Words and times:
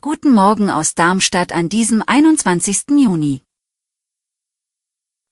Guten 0.00 0.32
Morgen 0.32 0.68
aus 0.68 0.96
Darmstadt 0.96 1.52
an 1.52 1.68
diesem 1.68 2.02
21. 2.04 2.84
Juni. 2.90 3.42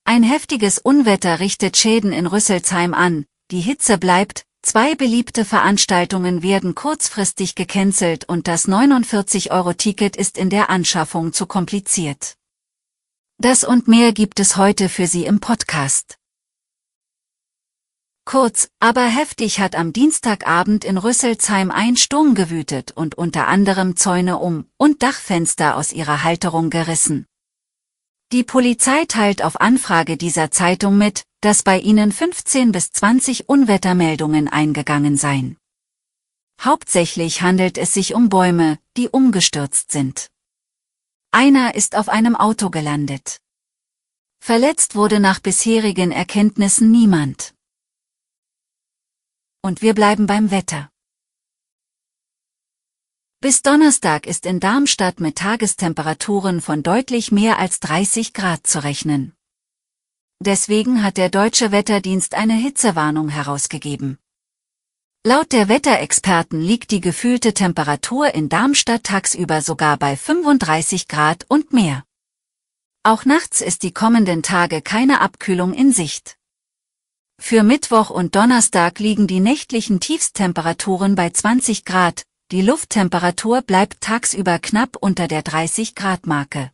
Ein 0.04 0.22
heftiges 0.22 0.78
Unwetter 0.78 1.40
richtet 1.40 1.76
Schäden 1.76 2.12
in 2.12 2.28
Rüsselsheim 2.28 2.94
an, 2.94 3.26
die 3.50 3.60
Hitze 3.60 3.98
bleibt, 3.98 4.44
zwei 4.62 4.94
beliebte 4.94 5.44
Veranstaltungen 5.44 6.44
werden 6.44 6.76
kurzfristig 6.76 7.56
gecancelt 7.56 8.28
und 8.28 8.46
das 8.46 8.68
49-Euro-Ticket 8.68 10.16
ist 10.16 10.38
in 10.38 10.48
der 10.48 10.70
Anschaffung 10.70 11.32
zu 11.32 11.46
kompliziert. 11.46 12.36
Das 13.38 13.64
und 13.64 13.88
mehr 13.88 14.12
gibt 14.12 14.38
es 14.38 14.56
heute 14.56 14.88
für 14.88 15.08
Sie 15.08 15.24
im 15.24 15.40
Podcast. 15.40 16.18
Kurz, 18.32 18.70
aber 18.80 19.04
heftig 19.04 19.60
hat 19.60 19.74
am 19.74 19.92
Dienstagabend 19.92 20.86
in 20.86 20.96
Rüsselsheim 20.96 21.70
ein 21.70 21.98
Sturm 21.98 22.34
gewütet 22.34 22.90
und 22.90 23.14
unter 23.18 23.46
anderem 23.46 23.94
Zäune 23.94 24.38
um 24.38 24.64
und 24.78 25.02
Dachfenster 25.02 25.76
aus 25.76 25.92
ihrer 25.92 26.24
Halterung 26.24 26.70
gerissen. 26.70 27.26
Die 28.32 28.42
Polizei 28.42 29.04
teilt 29.04 29.44
auf 29.44 29.60
Anfrage 29.60 30.16
dieser 30.16 30.50
Zeitung 30.50 30.96
mit, 30.96 31.24
dass 31.42 31.62
bei 31.62 31.78
ihnen 31.78 32.10
15 32.10 32.72
bis 32.72 32.90
20 32.92 33.50
Unwettermeldungen 33.50 34.48
eingegangen 34.48 35.18
seien. 35.18 35.58
Hauptsächlich 36.58 37.42
handelt 37.42 37.76
es 37.76 37.92
sich 37.92 38.14
um 38.14 38.30
Bäume, 38.30 38.78
die 38.96 39.10
umgestürzt 39.10 39.92
sind. 39.92 40.30
Einer 41.32 41.74
ist 41.74 41.94
auf 41.96 42.08
einem 42.08 42.34
Auto 42.34 42.70
gelandet. 42.70 43.42
Verletzt 44.40 44.94
wurde 44.94 45.20
nach 45.20 45.40
bisherigen 45.40 46.12
Erkenntnissen 46.12 46.90
niemand. 46.90 47.52
Und 49.64 49.80
wir 49.80 49.94
bleiben 49.94 50.26
beim 50.26 50.50
Wetter. 50.50 50.90
Bis 53.40 53.62
Donnerstag 53.62 54.26
ist 54.26 54.44
in 54.44 54.58
Darmstadt 54.58 55.20
mit 55.20 55.38
Tagestemperaturen 55.38 56.60
von 56.60 56.82
deutlich 56.82 57.30
mehr 57.30 57.60
als 57.60 57.78
30 57.78 58.34
Grad 58.34 58.66
zu 58.66 58.82
rechnen. 58.82 59.34
Deswegen 60.40 61.04
hat 61.04 61.16
der 61.16 61.28
Deutsche 61.28 61.70
Wetterdienst 61.70 62.34
eine 62.34 62.54
Hitzewarnung 62.54 63.28
herausgegeben. 63.28 64.18
Laut 65.24 65.52
der 65.52 65.68
Wetterexperten 65.68 66.60
liegt 66.60 66.90
die 66.90 67.00
gefühlte 67.00 67.54
Temperatur 67.54 68.34
in 68.34 68.48
Darmstadt 68.48 69.04
tagsüber 69.04 69.62
sogar 69.62 69.96
bei 69.96 70.16
35 70.16 71.06
Grad 71.06 71.46
und 71.48 71.72
mehr. 71.72 72.04
Auch 73.04 73.24
nachts 73.24 73.60
ist 73.60 73.84
die 73.84 73.92
kommenden 73.92 74.42
Tage 74.42 74.82
keine 74.82 75.20
Abkühlung 75.20 75.72
in 75.72 75.92
Sicht. 75.92 76.36
Für 77.44 77.64
Mittwoch 77.64 78.08
und 78.08 78.36
Donnerstag 78.36 79.00
liegen 79.00 79.26
die 79.26 79.40
nächtlichen 79.40 79.98
Tiefstemperaturen 79.98 81.16
bei 81.16 81.28
20 81.28 81.84
Grad, 81.84 82.22
die 82.52 82.62
Lufttemperatur 82.62 83.62
bleibt 83.62 84.00
tagsüber 84.00 84.60
knapp 84.60 84.96
unter 84.96 85.26
der 85.26 85.42
30 85.42 85.96
Grad 85.96 86.26
Marke. 86.26 86.70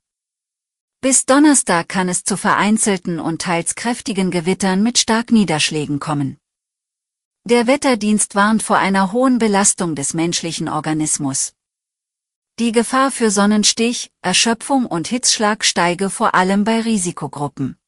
Bis 1.00 1.24
Donnerstag 1.24 1.88
kann 1.88 2.10
es 2.10 2.22
zu 2.22 2.36
vereinzelten 2.36 3.18
und 3.18 3.40
teils 3.40 3.76
kräftigen 3.76 4.30
Gewittern 4.30 4.82
mit 4.82 4.98
Starkniederschlägen 4.98 6.00
kommen. 6.00 6.36
Der 7.44 7.66
Wetterdienst 7.66 8.34
warnt 8.34 8.62
vor 8.62 8.76
einer 8.76 9.10
hohen 9.10 9.38
Belastung 9.38 9.94
des 9.94 10.12
menschlichen 10.12 10.68
Organismus. 10.68 11.54
Die 12.58 12.72
Gefahr 12.72 13.10
für 13.10 13.30
Sonnenstich, 13.30 14.10
Erschöpfung 14.20 14.84
und 14.84 15.08
Hitzschlag 15.08 15.64
steige 15.64 16.10
vor 16.10 16.34
allem 16.34 16.64
bei 16.64 16.82
Risikogruppen. 16.82 17.78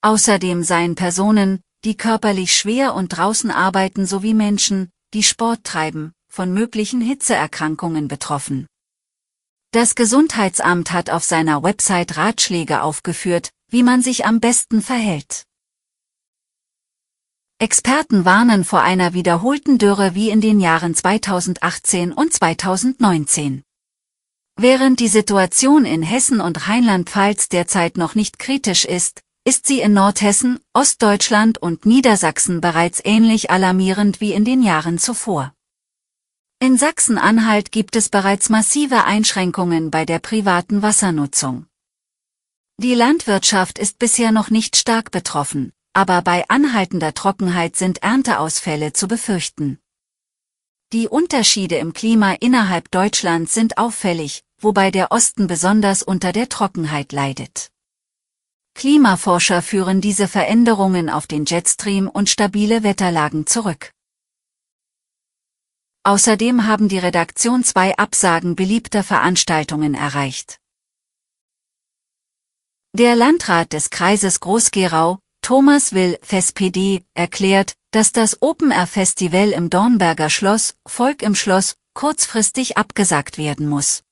Außerdem 0.00 0.64
seien 0.64 0.96
Personen, 0.96 1.60
die 1.84 1.96
körperlich 1.96 2.54
schwer 2.54 2.94
und 2.94 3.08
draußen 3.08 3.50
arbeiten 3.50 4.06
sowie 4.06 4.34
Menschen, 4.34 4.90
die 5.12 5.22
Sport 5.22 5.64
treiben, 5.64 6.12
von 6.28 6.52
möglichen 6.52 7.00
Hitzeerkrankungen 7.00 8.08
betroffen. 8.08 8.66
Das 9.70 9.94
Gesundheitsamt 9.94 10.92
hat 10.92 11.10
auf 11.10 11.24
seiner 11.24 11.62
Website 11.62 12.16
Ratschläge 12.16 12.82
aufgeführt, 12.82 13.50
wie 13.70 13.82
man 13.82 14.02
sich 14.02 14.24
am 14.24 14.40
besten 14.40 14.82
verhält. 14.82 15.44
Experten 17.58 18.24
warnen 18.24 18.64
vor 18.64 18.82
einer 18.82 19.14
wiederholten 19.14 19.78
Dürre 19.78 20.14
wie 20.14 20.30
in 20.30 20.40
den 20.40 20.60
Jahren 20.60 20.94
2018 20.94 22.12
und 22.12 22.32
2019. 22.32 23.62
Während 24.56 25.00
die 25.00 25.08
Situation 25.08 25.84
in 25.84 26.02
Hessen 26.02 26.40
und 26.40 26.68
Rheinland-Pfalz 26.68 27.48
derzeit 27.48 27.96
noch 27.96 28.14
nicht 28.14 28.38
kritisch 28.38 28.84
ist, 28.84 29.22
ist 29.46 29.66
sie 29.66 29.80
in 29.80 29.92
Nordhessen, 29.92 30.58
Ostdeutschland 30.72 31.58
und 31.58 31.84
Niedersachsen 31.84 32.62
bereits 32.62 33.02
ähnlich 33.04 33.50
alarmierend 33.50 34.22
wie 34.22 34.32
in 34.32 34.46
den 34.46 34.62
Jahren 34.62 34.98
zuvor. 34.98 35.54
In 36.60 36.78
Sachsen-Anhalt 36.78 37.70
gibt 37.70 37.94
es 37.94 38.08
bereits 38.08 38.48
massive 38.48 39.04
Einschränkungen 39.04 39.90
bei 39.90 40.06
der 40.06 40.18
privaten 40.18 40.80
Wassernutzung. 40.80 41.66
Die 42.78 42.94
Landwirtschaft 42.94 43.78
ist 43.78 43.98
bisher 43.98 44.32
noch 44.32 44.48
nicht 44.48 44.76
stark 44.76 45.10
betroffen, 45.10 45.72
aber 45.92 46.22
bei 46.22 46.48
anhaltender 46.48 47.12
Trockenheit 47.12 47.76
sind 47.76 48.02
Ernteausfälle 48.02 48.94
zu 48.94 49.08
befürchten. 49.08 49.78
Die 50.94 51.06
Unterschiede 51.06 51.76
im 51.76 51.92
Klima 51.92 52.32
innerhalb 52.32 52.90
Deutschlands 52.90 53.52
sind 53.52 53.76
auffällig, 53.76 54.42
wobei 54.58 54.90
der 54.90 55.12
Osten 55.12 55.48
besonders 55.48 56.02
unter 56.02 56.32
der 56.32 56.48
Trockenheit 56.48 57.12
leidet. 57.12 57.73
Klimaforscher 58.74 59.62
führen 59.62 60.00
diese 60.00 60.28
Veränderungen 60.28 61.08
auf 61.08 61.26
den 61.26 61.44
Jetstream 61.44 62.08
und 62.08 62.28
stabile 62.28 62.82
Wetterlagen 62.82 63.46
zurück. 63.46 63.92
Außerdem 66.02 66.66
haben 66.66 66.88
die 66.88 66.98
Redaktion 66.98 67.64
zwei 67.64 67.96
Absagen 67.96 68.56
beliebter 68.56 69.02
Veranstaltungen 69.02 69.94
erreicht. 69.94 70.58
Der 72.92 73.16
Landrat 73.16 73.72
des 73.72 73.90
Kreises 73.90 74.38
Groß-Gerau, 74.40 75.18
Thomas 75.40 75.94
Will, 75.94 76.18
FSPD, 76.22 77.04
erklärt, 77.14 77.74
dass 77.90 78.12
das 78.12 78.42
Open-Air-Festival 78.42 79.50
im 79.50 79.70
Dornberger 79.70 80.30
Schloss, 80.30 80.76
Volk 80.86 81.22
im 81.22 81.34
Schloss, 81.34 81.74
kurzfristig 81.94 82.76
abgesagt 82.76 83.38
werden 83.38 83.66
muss. 83.66 84.02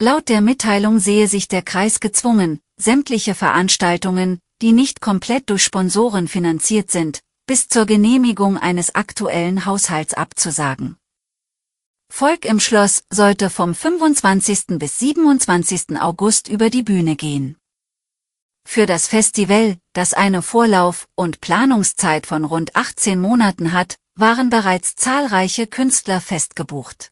Laut 0.00 0.28
der 0.28 0.40
Mitteilung 0.40 0.98
sehe 0.98 1.28
sich 1.28 1.48
der 1.48 1.62
Kreis 1.62 2.00
gezwungen, 2.00 2.60
sämtliche 2.78 3.34
Veranstaltungen, 3.34 4.38
die 4.62 4.72
nicht 4.72 5.00
komplett 5.00 5.50
durch 5.50 5.62
Sponsoren 5.62 6.28
finanziert 6.28 6.90
sind, 6.90 7.20
bis 7.46 7.68
zur 7.68 7.86
Genehmigung 7.86 8.56
eines 8.56 8.94
aktuellen 8.94 9.66
Haushalts 9.66 10.14
abzusagen. 10.14 10.96
Volk 12.10 12.44
im 12.44 12.58
Schloss 12.58 13.04
sollte 13.12 13.50
vom 13.50 13.74
25. 13.74 14.78
bis 14.78 14.98
27. 14.98 16.00
August 16.00 16.48
über 16.48 16.70
die 16.70 16.82
Bühne 16.82 17.16
gehen. 17.16 17.56
Für 18.66 18.86
das 18.86 19.06
Festival, 19.06 19.78
das 19.92 20.14
eine 20.14 20.42
Vorlauf- 20.42 21.08
und 21.14 21.40
Planungszeit 21.40 22.26
von 22.26 22.44
rund 22.44 22.76
18 22.76 23.20
Monaten 23.20 23.72
hat, 23.72 23.96
waren 24.14 24.50
bereits 24.50 24.94
zahlreiche 24.94 25.66
Künstler 25.66 26.20
festgebucht. 26.20 27.10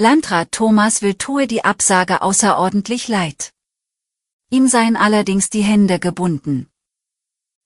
Landrat 0.00 0.52
Thomas 0.52 1.00
will 1.00 1.14
tue 1.14 1.46
die 1.46 1.64
Absage 1.64 2.22
außerordentlich 2.22 3.08
leid. 3.08 3.51
Ihm 4.52 4.68
seien 4.68 4.96
allerdings 4.96 5.48
die 5.48 5.62
Hände 5.62 5.98
gebunden. 5.98 6.68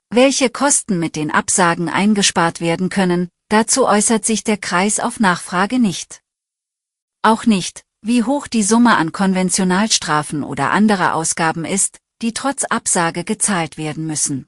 Welche 0.08 0.50
Kosten 0.50 1.00
mit 1.00 1.16
den 1.16 1.32
Absagen 1.32 1.88
eingespart 1.88 2.60
werden 2.60 2.90
können, 2.90 3.28
dazu 3.48 3.88
äußert 3.88 4.24
sich 4.24 4.44
der 4.44 4.56
Kreis 4.56 5.00
auf 5.00 5.18
Nachfrage 5.18 5.80
nicht. 5.80 6.22
Auch 7.22 7.44
nicht, 7.44 7.84
wie 8.02 8.22
hoch 8.22 8.46
die 8.46 8.62
Summe 8.62 8.96
an 8.96 9.10
Konventionalstrafen 9.10 10.44
oder 10.44 10.70
anderer 10.70 11.14
Ausgaben 11.14 11.64
ist, 11.64 11.98
die 12.22 12.32
trotz 12.32 12.62
Absage 12.62 13.24
gezahlt 13.24 13.78
werden 13.78 14.06
müssen. 14.06 14.46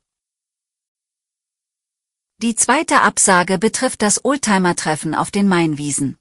Die 2.41 2.55
zweite 2.55 3.01
Absage 3.01 3.59
betrifft 3.59 4.01
das 4.01 4.25
Oldtimer-Treffen 4.25 5.17
auf 5.17 5.33
den 5.33 5.49
Mainwiesen. 5.49 6.18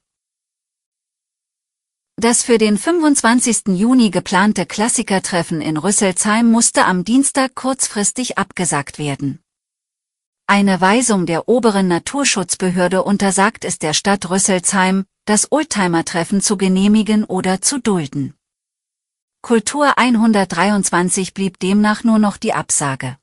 Das 2.20 2.42
für 2.42 2.58
den 2.58 2.76
25. 2.76 3.78
Juni 3.78 4.10
geplante 4.10 4.66
Klassikertreffen 4.66 5.60
in 5.60 5.76
Rüsselsheim 5.76 6.50
musste 6.50 6.84
am 6.84 7.04
Dienstag 7.04 7.54
kurzfristig 7.54 8.38
abgesagt 8.38 8.98
werden. 8.98 9.38
Eine 10.48 10.80
Weisung 10.80 11.26
der 11.26 11.48
oberen 11.48 11.86
Naturschutzbehörde 11.86 13.04
untersagt 13.04 13.64
es 13.64 13.78
der 13.78 13.94
Stadt 13.94 14.30
Rüsselsheim, 14.30 15.04
das 15.26 15.52
Oldtimer-Treffen 15.52 16.40
zu 16.40 16.56
genehmigen 16.56 17.22
oder 17.22 17.60
zu 17.60 17.78
dulden. 17.78 18.34
Kultur 19.40 19.96
123 19.96 21.34
blieb 21.34 21.60
demnach 21.60 22.02
nur 22.02 22.18
noch 22.18 22.36
die 22.36 22.52
Absage. 22.52 23.16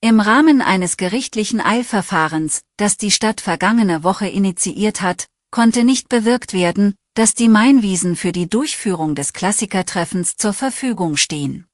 Im 0.00 0.18
Rahmen 0.18 0.62
eines 0.62 0.96
gerichtlichen 0.96 1.60
Eilverfahrens, 1.60 2.62
das 2.76 2.96
die 2.96 3.12
Stadt 3.12 3.40
vergangene 3.40 4.02
Woche 4.02 4.26
initiiert 4.26 5.00
hat, 5.00 5.28
konnte 5.52 5.84
nicht 5.84 6.08
bewirkt 6.08 6.54
werden, 6.54 6.96
dass 7.14 7.34
die 7.34 7.48
Mainwiesen 7.48 8.16
für 8.16 8.32
die 8.32 8.48
Durchführung 8.48 9.14
des 9.14 9.32
Klassikertreffens 9.32 10.36
zur 10.36 10.52
Verfügung 10.52 11.16
stehen. 11.16 11.66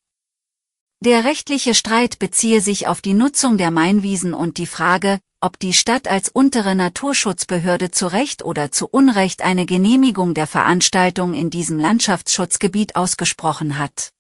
Der 1.03 1.25
rechtliche 1.25 1.75
Streit 1.75 2.19
beziehe 2.19 2.61
sich 2.61 2.87
auf 2.87 3.01
die 3.01 3.15
Nutzung 3.15 3.57
der 3.57 3.71
Mainwiesen 3.71 4.35
und 4.35 4.59
die 4.59 4.67
Frage, 4.67 5.19
ob 5.41 5.59
die 5.59 5.73
Stadt 5.73 6.09
als 6.09 6.29
untere 6.29 6.75
Naturschutzbehörde 6.75 7.91
zu 7.91 8.07
Recht 8.07 8.45
oder 8.45 8.71
zu 8.71 8.87
Unrecht 8.87 9.41
eine 9.41 9.65
Genehmigung 9.65 10.35
der 10.35 10.47
Veranstaltung 10.47 11.33
in 11.33 11.49
diesem 11.49 11.79
Landschaftsschutzgebiet 11.79 12.97
ausgesprochen 12.97 13.79
hat. 13.79 14.11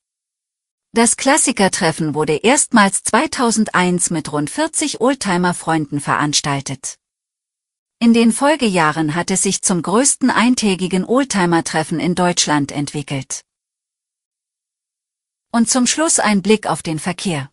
Das 0.92 1.18
Klassikertreffen 1.18 2.14
wurde 2.14 2.36
erstmals 2.36 3.02
2001 3.02 4.08
mit 4.08 4.32
rund 4.32 4.48
40 4.48 5.02
Oldtimer-Freunden 5.02 6.00
veranstaltet. 6.00 6.99
In 8.02 8.14
den 8.14 8.32
Folgejahren 8.32 9.14
hat 9.14 9.30
es 9.30 9.42
sich 9.42 9.60
zum 9.60 9.82
größten 9.82 10.30
eintägigen 10.30 11.04
Oldtimer-Treffen 11.04 12.00
in 12.00 12.14
Deutschland 12.14 12.72
entwickelt. 12.72 13.42
Und 15.52 15.68
zum 15.68 15.86
Schluss 15.86 16.18
ein 16.18 16.40
Blick 16.40 16.66
auf 16.66 16.82
den 16.82 16.98
Verkehr. 16.98 17.50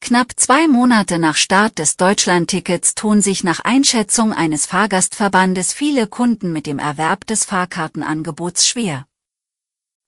Knapp 0.00 0.32
zwei 0.36 0.66
Monate 0.66 1.18
nach 1.18 1.36
Start 1.36 1.78
des 1.78 1.98
Deutschlandtickets 1.98 2.94
tun 2.94 3.20
sich 3.20 3.44
nach 3.44 3.60
Einschätzung 3.60 4.32
eines 4.32 4.64
Fahrgastverbandes 4.64 5.74
viele 5.74 6.06
Kunden 6.06 6.54
mit 6.54 6.66
dem 6.66 6.78
Erwerb 6.78 7.26
des 7.26 7.44
Fahrkartenangebots 7.44 8.66
schwer. 8.66 9.06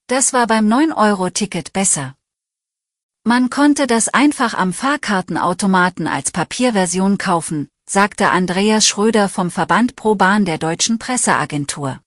Das 0.06 0.32
war 0.32 0.46
beim 0.46 0.66
9-Euro-Ticket 0.66 1.75
besser. 1.75 2.16
Man 3.25 3.50
konnte 3.50 3.87
das 3.87 4.08
einfach 4.08 4.55
am 4.55 4.72
Fahrkartenautomaten 4.72 6.06
als 6.06 6.31
Papierversion 6.31 7.19
kaufen, 7.19 7.69
sagte 7.88 8.31
Andreas 8.31 8.87
Schröder 8.87 9.31
vom 9.31 9.50
Verband 9.50 9.96
Pro 9.96 10.14
Bahn 10.14 10.44
der 10.44 10.58
deutschen 10.58 10.99
Presseagentur. 10.99 12.00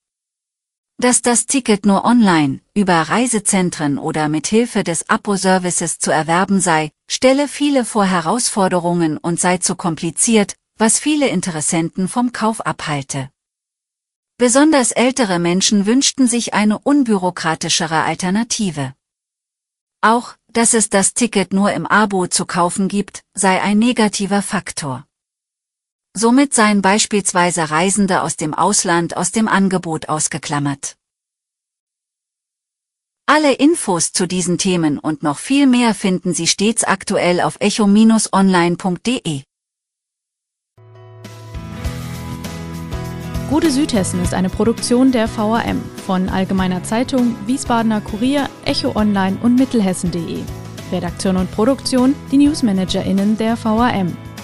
Dass 0.97 1.23
das 1.23 1.47
Ticket 1.47 1.87
nur 1.87 2.05
online, 2.05 2.59
über 2.75 2.93
Reisezentren 2.93 3.97
oder 3.97 4.29
mit 4.29 4.45
Hilfe 4.45 4.83
des 4.83 5.09
Apo-Services 5.09 5.97
zu 5.97 6.11
erwerben 6.11 6.59
sei, 6.59 6.91
stelle 7.09 7.47
viele 7.47 7.83
vor 7.83 8.05
Herausforderungen 8.05 9.17
und 9.17 9.39
sei 9.39 9.57
zu 9.57 9.75
kompliziert, 9.75 10.55
was 10.77 10.99
viele 10.99 11.27
Interessenten 11.27 12.07
vom 12.07 12.31
Kauf 12.31 12.61
abhalte. 12.61 13.31
Besonders 14.37 14.91
ältere 14.91 15.39
Menschen 15.39 15.87
wünschten 15.87 16.27
sich 16.27 16.53
eine 16.53 16.77
unbürokratischere 16.77 18.03
Alternative. 18.03 18.93
Auch, 20.01 20.35
dass 20.47 20.75
es 20.75 20.89
das 20.89 21.15
Ticket 21.15 21.53
nur 21.53 21.71
im 21.73 21.87
Abo 21.87 22.27
zu 22.27 22.45
kaufen 22.45 22.87
gibt, 22.87 23.21
sei 23.33 23.59
ein 23.61 23.79
negativer 23.79 24.43
Faktor. 24.43 25.07
Somit 26.13 26.53
seien 26.53 26.81
beispielsweise 26.81 27.69
Reisende 27.71 28.21
aus 28.21 28.35
dem 28.35 28.53
Ausland 28.53 29.15
aus 29.15 29.31
dem 29.31 29.47
Angebot 29.47 30.09
ausgeklammert. 30.09 30.97
Alle 33.25 33.53
Infos 33.53 34.11
zu 34.11 34.27
diesen 34.27 34.57
Themen 34.57 34.99
und 34.99 35.23
noch 35.23 35.37
viel 35.37 35.67
mehr 35.67 35.95
finden 35.95 36.33
Sie 36.33 36.47
stets 36.47 36.83
aktuell 36.83 37.39
auf 37.39 37.55
echo-online.de. 37.61 39.43
Gute 43.49 43.71
Südhessen 43.71 44.21
ist 44.21 44.33
eine 44.33 44.49
Produktion 44.49 45.13
der 45.13 45.29
VAM 45.29 45.81
von 46.05 46.27
Allgemeiner 46.27 46.83
Zeitung, 46.83 47.37
Wiesbadener 47.47 48.01
Kurier, 48.01 48.49
Echo 48.65 48.95
Online 48.95 49.37
und 49.41 49.55
Mittelhessen.de. 49.55 50.39
Redaktion 50.91 51.37
und 51.37 51.51
Produktion 51.51 52.15
die 52.31 52.37
NewsmanagerInnen 52.37 53.37
der 53.37 53.57
VAM. 53.63 54.17